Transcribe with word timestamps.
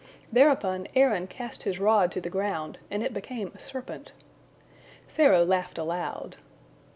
Thereupon 0.33 0.87
Aaron 0.95 1.27
cast 1.27 1.61
his 1.61 1.79
rod 1.79 2.11
to 2.13 2.19
the 2.19 2.27
ground, 2.31 2.79
and 2.89 3.03
it 3.03 3.13
became 3.13 3.51
a 3.53 3.59
serpent. 3.59 4.13
Pharaoh 5.07 5.45
laughed 5.45 5.77
aloud. 5.77 6.37